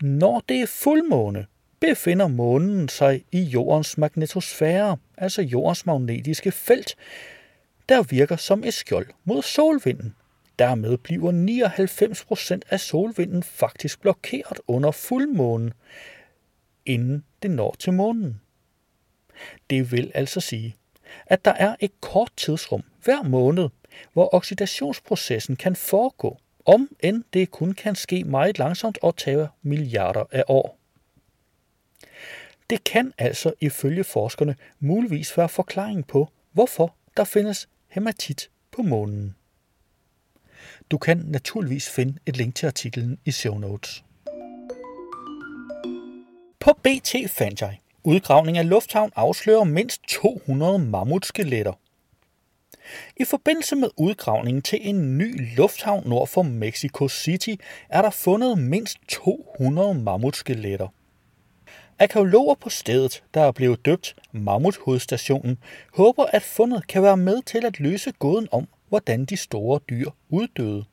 Når 0.02 0.44
det 0.50 0.62
er 0.62 0.66
fuldmåne, 0.68 1.46
befinder 1.80 2.28
månen 2.28 2.90
sig 2.90 3.24
i 3.32 3.42
jordens 3.42 3.98
magnetosfære, 3.98 4.98
altså 5.18 5.42
jordens 5.42 5.86
magnetiske 5.86 6.52
felt, 6.52 6.96
der 7.90 8.04
virker 8.04 8.36
som 8.36 8.64
et 8.64 8.74
skjold 8.74 9.08
mod 9.26 9.42
solvinden. 9.42 10.16
Dermed 10.62 10.98
bliver 10.98 11.32
99% 12.60 12.60
af 12.70 12.80
solvinden 12.80 13.44
faktisk 13.44 14.02
blokeret 14.02 14.60
under 14.68 14.92
fuldmånen, 14.92 15.74
inden 16.86 17.26
det 17.42 17.52
når 17.52 17.76
til 17.80 17.94
månen. 17.94 18.42
Det 19.70 19.92
vil 19.92 20.12
altså 20.14 20.40
sige, 20.40 20.76
at 21.26 21.46
der 21.46 21.52
er 21.52 21.76
et 21.80 22.02
kort 22.02 22.32
tidsrum 22.38 22.84
hver 23.04 23.24
måned, 23.24 23.70
hvor 24.14 24.36
oxidationsprocessen 24.36 25.56
kan 25.56 25.76
foregå, 25.76 26.38
om 26.66 26.96
end 27.00 27.24
det 27.34 27.52
kun 27.52 27.74
kan 27.74 27.96
ske 27.96 28.24
meget 28.24 28.60
langsomt 28.60 28.98
og 29.02 29.18
tage 29.18 29.48
milliarder 29.62 30.24
af 30.32 30.44
år. 30.48 30.78
Det 32.70 32.84
kan 32.84 33.14
altså 33.18 33.54
ifølge 33.62 34.04
forskerne 34.04 34.56
muligvis 34.80 35.38
være 35.38 35.50
forklaring 35.50 36.08
på, 36.08 36.30
hvorfor 36.52 36.96
der 37.18 37.24
findes 37.24 37.70
hematit 37.88 38.50
på 38.72 38.82
månen. 38.82 39.36
Du 40.92 40.98
kan 40.98 41.18
naturligvis 41.18 41.90
finde 41.90 42.20
et 42.26 42.38
link 42.38 42.56
til 42.56 42.66
artiklen 42.66 43.18
i 43.26 43.32
show 43.32 43.58
notes. 43.58 44.04
På 46.60 46.74
BT 46.84 47.16
fandt 47.28 47.62
jeg, 47.62 47.78
udgravning 48.04 48.58
af 48.58 48.70
lufthavn 48.70 49.12
afslører 49.16 49.64
mindst 49.64 50.02
200 50.08 50.80
mammutskeletter. 50.80 51.74
I 53.18 53.26
forbindelse 53.26 53.76
med 53.76 53.90
udgravningen 53.98 54.62
til 54.62 54.80
en 54.82 55.18
ny 55.18 55.56
lufthavn 55.58 56.08
nord 56.10 56.28
for 56.28 56.42
Mexico 56.42 57.08
City 57.08 57.56
er 57.90 58.02
der 58.02 58.10
fundet 58.10 58.58
mindst 58.58 58.98
200 59.08 59.94
mammutskeletter. 59.94 60.88
Arkeologer 62.00 62.56
på 62.56 62.70
stedet, 62.70 63.24
der 63.34 63.42
er 63.42 63.52
blevet 63.52 63.86
døbt 63.86 64.16
Mammuthovedstationen, 64.32 65.58
håber, 65.94 66.26
at 66.26 66.44
fundet 66.44 66.88
kan 66.88 67.04
være 67.04 67.18
med 67.18 67.42
til 67.42 67.66
at 67.66 67.80
løse 67.80 68.12
gåden 68.12 68.48
om, 68.52 68.68
hvordan 68.92 69.26
de 69.26 69.38
store 69.38 69.80
dyr 69.90 70.10
uddøde. 70.30 70.86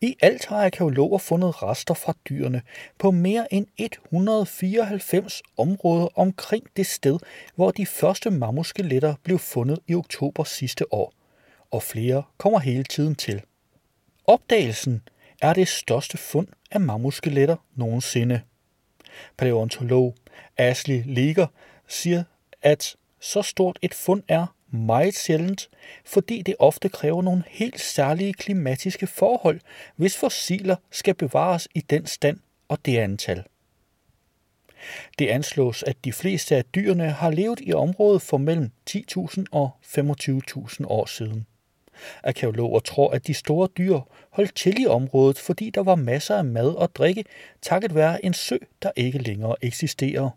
I 0.00 0.16
alt 0.20 0.46
har 0.46 0.64
arkeologer 0.64 1.18
fundet 1.18 1.62
rester 1.62 1.94
fra 1.94 2.14
dyrene 2.28 2.62
på 2.98 3.10
mere 3.10 3.54
end 3.54 3.66
194 3.76 5.42
områder 5.56 6.18
omkring 6.18 6.64
det 6.76 6.86
sted, 6.86 7.18
hvor 7.54 7.70
de 7.70 7.86
første 7.86 8.30
mammuskeletter 8.30 9.14
blev 9.22 9.38
fundet 9.38 9.78
i 9.88 9.94
oktober 9.94 10.44
sidste 10.44 10.94
år, 10.94 11.12
og 11.70 11.82
flere 11.82 12.22
kommer 12.38 12.58
hele 12.58 12.84
tiden 12.84 13.14
til. 13.14 13.42
Opdagelsen 14.24 15.02
er 15.42 15.52
det 15.52 15.68
største 15.68 16.18
fund 16.18 16.48
af 16.70 16.80
mammuskeletter 16.80 17.56
nogensinde. 17.74 18.40
Palæontolog 19.36 20.16
Ashley 20.56 21.02
Leger 21.06 21.46
siger, 21.88 22.24
at 22.62 22.96
så 23.20 23.42
stort 23.42 23.78
et 23.82 23.94
fund 23.94 24.22
er 24.28 24.46
meget 24.70 25.14
sjældent, 25.14 25.68
fordi 26.04 26.42
det 26.42 26.54
ofte 26.58 26.88
kræver 26.88 27.22
nogle 27.22 27.42
helt 27.46 27.80
særlige 27.80 28.32
klimatiske 28.32 29.06
forhold, 29.06 29.60
hvis 29.96 30.16
fossiler 30.16 30.76
skal 30.90 31.14
bevares 31.14 31.68
i 31.74 31.80
den 31.80 32.06
stand 32.06 32.38
og 32.68 32.78
det 32.84 32.98
antal. 32.98 33.44
Det 35.18 35.28
anslås, 35.28 35.82
at 35.82 35.96
de 36.04 36.12
fleste 36.12 36.56
af 36.56 36.64
dyrene 36.64 37.10
har 37.10 37.30
levet 37.30 37.60
i 37.62 37.72
området 37.72 38.22
for 38.22 38.38
mellem 38.38 38.70
10.000 38.90 39.44
og 39.52 39.70
25.000 39.84 40.86
år 40.86 41.06
siden. 41.06 41.46
Arkeologer 42.24 42.80
tror, 42.80 43.10
at 43.10 43.26
de 43.26 43.34
store 43.34 43.68
dyr 43.78 44.00
holdt 44.30 44.56
til 44.56 44.82
i 44.82 44.86
området, 44.86 45.38
fordi 45.38 45.70
der 45.70 45.82
var 45.82 45.94
masser 45.94 46.36
af 46.36 46.44
mad 46.44 46.74
og 46.74 46.94
drikke, 46.94 47.24
takket 47.62 47.94
være 47.94 48.24
en 48.24 48.34
sø, 48.34 48.56
der 48.82 48.90
ikke 48.96 49.18
længere 49.18 49.56
eksisterer. 49.62 50.30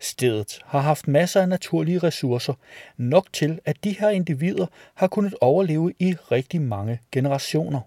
Stedet 0.00 0.60
har 0.64 0.80
haft 0.80 1.08
masser 1.08 1.40
af 1.40 1.48
naturlige 1.48 1.98
ressourcer, 1.98 2.54
nok 2.96 3.32
til, 3.32 3.60
at 3.64 3.84
de 3.84 3.96
her 3.98 4.10
individer 4.10 4.66
har 4.94 5.06
kunnet 5.06 5.34
overleve 5.40 5.92
i 5.98 6.14
rigtig 6.30 6.60
mange 6.60 7.00
generationer. 7.12 7.80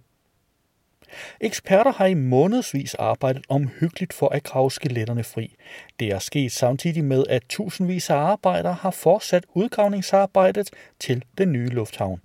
Eksperter 1.42 1.92
har 1.92 2.06
i 2.06 2.14
månedsvis 2.14 2.94
arbejdet 2.94 3.44
omhyggeligt 3.50 4.14
for 4.14 4.30
at 4.30 4.44
grave 4.44 4.72
skeletterne 4.72 5.24
fri. 5.24 5.56
Det 6.00 6.08
er 6.12 6.20
sket 6.20 6.52
samtidig 6.52 7.04
med, 7.04 7.24
at 7.30 7.44
tusindvis 7.50 8.10
af 8.10 8.16
arbejdere 8.16 8.74
har 8.74 8.92
fortsat 8.92 9.46
udgravningsarbejdet 9.54 10.70
til 11.00 11.24
den 11.38 11.52
nye 11.52 11.70
lufthavn. 11.70 12.22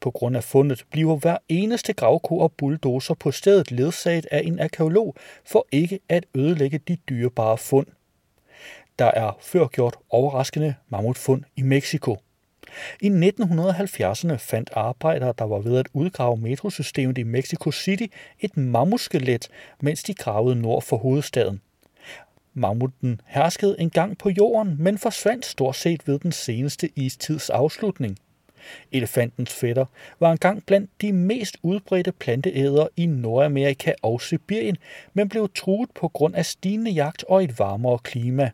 På 0.00 0.10
grund 0.10 0.36
af 0.36 0.44
fundet 0.44 0.84
bliver 0.90 1.16
hver 1.16 1.36
eneste 1.48 1.92
gravko 1.92 2.38
og 2.38 2.52
bulldozer 2.52 3.14
på 3.14 3.30
stedet 3.30 3.70
ledsaget 3.70 4.26
af 4.30 4.42
en 4.44 4.60
arkeolog 4.60 5.14
for 5.44 5.66
ikke 5.72 6.00
at 6.08 6.26
ødelægge 6.34 6.78
de 6.78 6.96
dyrebare 7.08 7.58
fund. 7.58 7.86
Der 8.98 9.10
er 9.14 9.38
før 9.40 9.66
gjort 9.66 9.96
overraskende 10.10 10.74
mammutfund 10.88 11.42
i 11.56 11.62
Mexico. 11.62 12.16
I 13.00 13.08
1970'erne 13.08 14.34
fandt 14.36 14.70
arbejdere, 14.72 15.34
der 15.38 15.44
var 15.44 15.58
ved 15.58 15.78
at 15.78 15.88
udgrave 15.92 16.36
metrosystemet 16.36 17.18
i 17.18 17.22
Mexico 17.22 17.72
City, 17.72 18.06
et 18.40 18.56
mammutskelet, 18.56 19.48
mens 19.80 20.02
de 20.02 20.14
gravede 20.14 20.56
nord 20.56 20.82
for 20.82 20.96
hovedstaden. 20.96 21.60
Mammuten 22.54 23.20
herskede 23.26 23.76
engang 23.80 24.18
på 24.18 24.30
jorden, 24.30 24.76
men 24.78 24.98
forsvandt 24.98 25.46
stort 25.46 25.76
set 25.76 26.08
ved 26.08 26.18
den 26.18 26.32
seneste 26.32 26.90
istids 26.96 27.50
afslutning. 27.50 28.18
Elefantens 28.92 29.54
fætter 29.54 29.84
var 30.20 30.32
engang 30.32 30.66
blandt 30.66 30.90
de 31.00 31.12
mest 31.12 31.56
udbredte 31.62 32.12
planteædere 32.12 32.88
i 32.96 33.06
Nordamerika 33.06 33.92
og 34.02 34.20
Sibirien, 34.20 34.76
men 35.14 35.28
blev 35.28 35.48
truet 35.54 35.90
på 35.94 36.08
grund 36.08 36.34
af 36.34 36.46
stigende 36.46 36.90
jagt 36.90 37.24
og 37.28 37.44
et 37.44 37.58
varmere 37.58 37.98
klima. 37.98 38.50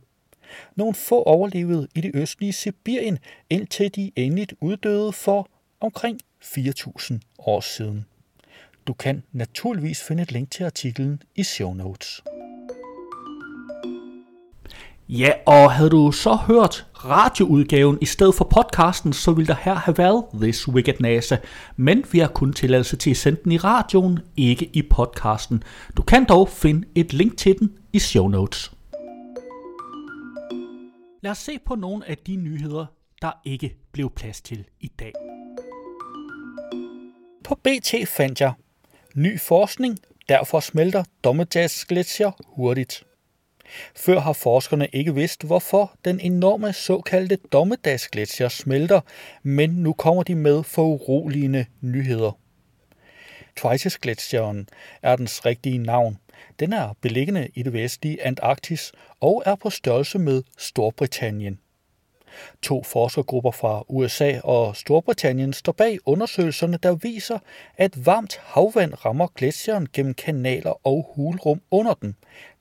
Nogle 0.76 0.94
få 0.94 1.22
overlevede 1.22 1.88
i 1.94 2.00
det 2.00 2.10
østlige 2.14 2.52
Sibirien, 2.52 3.18
indtil 3.50 3.94
de 3.94 4.12
endeligt 4.16 4.54
uddøde 4.60 5.12
for 5.12 5.48
omkring 5.80 6.20
4.000 6.42 7.18
år 7.38 7.60
siden. 7.60 8.06
Du 8.86 8.92
kan 8.92 9.22
naturligvis 9.32 10.02
finde 10.02 10.22
et 10.22 10.32
link 10.32 10.50
til 10.50 10.64
artiklen 10.64 11.22
i 11.36 11.42
show 11.42 11.74
notes. 11.74 12.22
Ja, 15.08 15.30
og 15.46 15.72
havde 15.72 15.90
du 15.90 16.12
så 16.12 16.34
hørt 16.34 16.86
radioudgaven 17.04 17.98
i 18.00 18.06
stedet 18.06 18.34
for 18.34 18.44
podcasten, 18.44 19.12
så 19.12 19.32
ville 19.32 19.46
der 19.46 19.56
her 19.62 19.74
have 19.74 19.98
været 19.98 20.24
This 20.40 20.68
Wicked 20.68 20.94
NASA. 21.00 21.36
Men 21.76 22.04
vi 22.12 22.18
har 22.18 22.26
kun 22.26 22.52
tilladelse 22.52 22.96
til 22.96 23.10
at 23.10 23.16
sende 23.16 23.40
den 23.44 23.52
i 23.52 23.56
radioen, 23.56 24.18
ikke 24.36 24.70
i 24.72 24.82
podcasten. 24.82 25.62
Du 25.96 26.02
kan 26.02 26.24
dog 26.24 26.48
finde 26.48 26.88
et 26.94 27.12
link 27.12 27.36
til 27.36 27.58
den 27.58 27.72
i 27.92 27.98
show 27.98 28.28
notes. 28.28 28.73
Lad 31.24 31.30
os 31.30 31.38
se 31.38 31.58
på 31.66 31.74
nogle 31.74 32.08
af 32.08 32.18
de 32.18 32.36
nyheder, 32.36 32.86
der 33.22 33.40
ikke 33.44 33.76
blev 33.92 34.10
plads 34.10 34.40
til 34.40 34.64
i 34.80 34.88
dag. 34.88 35.12
På 37.44 37.54
BT 37.54 38.08
fandt 38.08 38.40
jeg 38.40 38.52
ny 39.14 39.40
forskning, 39.40 39.98
derfor 40.28 40.60
smelter 40.60 41.04
Dommedagsgletsjer 41.24 42.30
hurtigt. 42.46 43.04
Før 43.96 44.18
har 44.20 44.32
forskerne 44.32 44.88
ikke 44.92 45.14
vidst, 45.14 45.46
hvorfor 45.46 45.96
den 46.04 46.20
enorme 46.20 46.72
såkaldte 46.72 47.36
dommedagsgletsjer 47.36 48.48
smelter, 48.48 49.00
men 49.42 49.70
nu 49.70 49.92
kommer 49.92 50.22
de 50.22 50.34
med 50.34 50.62
foruroligende 50.62 51.66
nyheder. 51.80 52.38
Twices-gletsjeren 53.56 54.68
er 55.02 55.16
dens 55.16 55.46
rigtige 55.46 55.78
navn. 55.78 56.18
Den 56.60 56.72
er 56.72 56.94
beliggende 57.00 57.48
i 57.54 57.62
det 57.62 57.72
vestlige 57.72 58.22
Antarktis 58.22 58.92
og 59.20 59.42
er 59.46 59.54
på 59.54 59.70
størrelse 59.70 60.18
med 60.18 60.42
Storbritannien. 60.58 61.58
To 62.62 62.82
forskergrupper 62.82 63.50
fra 63.50 63.82
USA 63.88 64.40
og 64.44 64.76
Storbritannien 64.76 65.52
står 65.52 65.72
bag 65.72 65.98
undersøgelserne, 66.04 66.78
der 66.82 66.94
viser, 66.94 67.38
at 67.76 68.06
varmt 68.06 68.40
havvand 68.42 69.04
rammer 69.04 69.26
gletsjeren 69.34 69.88
gennem 69.92 70.14
kanaler 70.14 70.86
og 70.86 71.12
hulrum 71.14 71.60
under 71.70 71.94
den. 71.94 72.16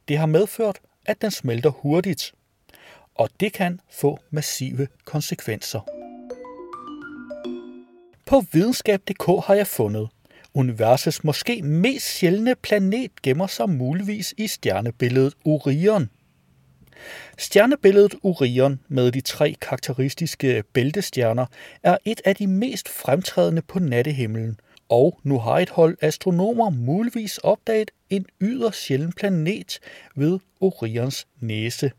Det 0.07 0.17
har 0.17 0.25
medført, 0.25 0.79
at 1.05 1.21
den 1.21 1.31
smelter 1.31 1.69
hurtigt. 1.69 2.33
Og 3.15 3.29
det 3.39 3.53
kan 3.53 3.79
få 3.91 4.19
massive 4.29 4.87
konsekvenser. 5.05 5.79
På 8.25 8.43
videnskab.dk 8.51 9.45
har 9.45 9.53
jeg 9.53 9.67
fundet, 9.67 10.09
universets 10.53 11.23
måske 11.23 11.61
mest 11.61 12.05
sjældne 12.05 12.55
planet 12.55 13.21
gemmer 13.21 13.47
sig 13.47 13.69
muligvis 13.69 14.33
i 14.37 14.47
stjernebilledet 14.47 15.33
Orion. 15.45 16.09
Stjernebilledet 17.37 18.15
Orion 18.23 18.79
med 18.87 19.11
de 19.11 19.21
tre 19.21 19.55
karakteristiske 19.61 20.63
bæltestjerner 20.73 21.45
er 21.83 21.97
et 22.05 22.21
af 22.25 22.35
de 22.35 22.47
mest 22.47 22.89
fremtrædende 22.89 23.61
på 23.61 23.79
nattehimlen, 23.79 24.59
og 24.89 25.19
nu 25.23 25.39
har 25.39 25.59
et 25.59 25.69
hold 25.69 25.97
astronomer 26.01 26.69
muligvis 26.69 27.37
opdaget 27.37 27.91
en 28.09 28.25
yderst 28.41 28.81
sjælden 28.81 29.13
planet 29.13 29.79
ved 30.15 30.39
Orions 30.59 31.27
næse. 31.39 31.91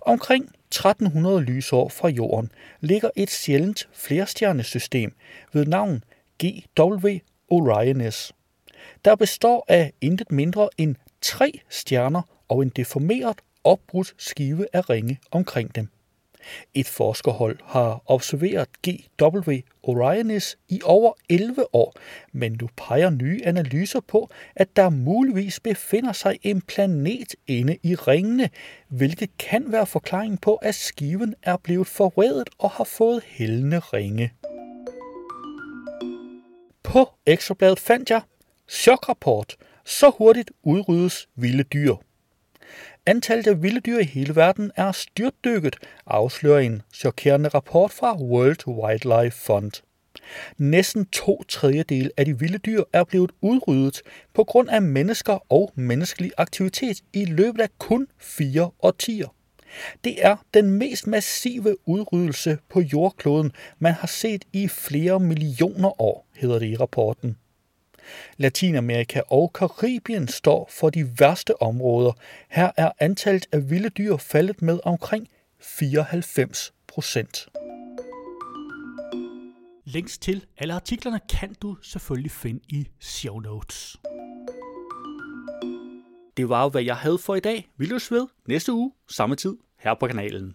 Omkring 0.00 0.44
1300 0.44 1.40
lysår 1.40 1.88
fra 1.88 2.08
Jorden 2.08 2.50
ligger 2.80 3.10
et 3.16 3.30
sjældent 3.30 3.88
flerstjernesystem 3.92 5.14
ved 5.52 5.66
navn 5.66 6.04
GW 6.44 7.08
Orionis, 7.52 8.32
der 9.04 9.14
består 9.14 9.64
af 9.68 9.92
intet 10.00 10.32
mindre 10.32 10.68
end 10.78 10.96
tre 11.20 11.60
stjerner 11.68 12.22
og 12.48 12.62
en 12.62 12.68
deformeret, 12.68 13.36
opbrudt 13.64 14.14
skive 14.16 14.66
af 14.72 14.90
ringe 14.90 15.18
omkring 15.30 15.74
dem. 15.74 15.88
Et 16.74 16.86
forskerhold 16.86 17.58
har 17.64 18.02
observeret 18.06 18.68
GW 18.82 19.52
Orionis 19.82 20.58
i 20.68 20.80
over 20.84 21.12
11 21.28 21.74
år, 21.74 21.94
men 22.32 22.56
nu 22.60 22.68
peger 22.76 23.10
nye 23.10 23.40
analyser 23.44 24.00
på, 24.00 24.30
at 24.56 24.76
der 24.76 24.90
muligvis 24.90 25.60
befinder 25.60 26.12
sig 26.12 26.38
en 26.42 26.60
planet 26.60 27.34
inde 27.46 27.76
i 27.82 27.94
ringene, 27.94 28.50
hvilket 28.88 29.38
kan 29.38 29.64
være 29.72 29.86
forklaringen 29.86 30.38
på, 30.38 30.54
at 30.54 30.74
skiven 30.74 31.34
er 31.42 31.56
blevet 31.56 31.86
forredet 31.86 32.50
og 32.58 32.70
har 32.70 32.84
fået 32.84 33.22
hældende 33.26 33.78
ringe. 33.78 34.32
På 36.92 37.10
Ekstrabladet 37.26 37.78
fandt 37.80 38.10
jeg 38.10 38.22
chokrapport. 38.68 39.56
Så 39.84 40.10
hurtigt 40.18 40.50
udryddes 40.62 41.28
vilde 41.36 41.62
dyr. 41.62 41.94
Antallet 43.06 43.46
af 43.46 43.62
vilde 43.62 43.80
dyr 43.80 43.98
i 43.98 44.04
hele 44.04 44.36
verden 44.36 44.72
er 44.76 44.92
styrtdykket, 44.92 45.76
afslører 46.06 46.60
en 46.60 46.82
chokerende 46.94 47.48
rapport 47.48 47.90
fra 47.90 48.16
World 48.16 48.68
Wildlife 48.68 49.38
Fund. 49.38 49.72
Næsten 50.58 51.06
to 51.06 51.42
tredjedel 51.48 52.10
af 52.16 52.24
de 52.24 52.38
vilde 52.38 52.58
dyr 52.58 52.82
er 52.92 53.04
blevet 53.04 53.30
udryddet 53.40 54.02
på 54.34 54.44
grund 54.44 54.68
af 54.70 54.82
mennesker 54.82 55.52
og 55.52 55.72
menneskelig 55.74 56.32
aktivitet 56.38 57.00
i 57.12 57.24
løbet 57.24 57.60
af 57.60 57.68
kun 57.78 58.06
fire 58.18 58.70
årtier. 58.82 59.28
Det 60.04 60.24
er 60.24 60.36
den 60.54 60.70
mest 60.70 61.06
massive 61.06 61.76
udryddelse 61.88 62.58
på 62.68 62.80
jordkloden, 62.80 63.52
man 63.78 63.92
har 63.92 64.06
set 64.06 64.44
i 64.52 64.68
flere 64.68 65.20
millioner 65.20 66.00
år, 66.00 66.26
hedder 66.36 66.58
det 66.58 66.66
i 66.66 66.76
rapporten. 66.76 67.36
Latinamerika 68.36 69.20
og 69.28 69.52
Karibien 69.52 70.28
står 70.28 70.70
for 70.72 70.90
de 70.90 71.20
værste 71.20 71.62
områder. 71.62 72.12
Her 72.48 72.70
er 72.76 72.90
antallet 72.98 73.46
af 73.52 73.70
vilde 73.70 73.88
dyr 73.88 74.16
faldet 74.16 74.62
med 74.62 74.80
omkring 74.84 75.28
94 75.60 76.72
procent. 76.86 77.48
Links 79.84 80.18
til 80.18 80.44
alle 80.58 80.74
artiklerne 80.74 81.20
kan 81.28 81.54
du 81.62 81.76
selvfølgelig 81.82 82.30
finde 82.30 82.60
i 82.68 82.88
show 83.00 83.38
notes. 83.38 83.96
Det 86.36 86.48
var 86.48 86.62
jo, 86.62 86.68
hvad 86.68 86.82
jeg 86.82 86.96
havde 86.96 87.18
for 87.18 87.34
i 87.34 87.40
dag. 87.40 87.68
Vi 87.76 87.86
løs 87.86 88.12
ved 88.12 88.26
næste 88.48 88.72
uge, 88.72 88.92
samme 89.08 89.36
tid, 89.36 89.56
her 89.78 89.94
på 89.94 90.06
kanalen. 90.06 90.54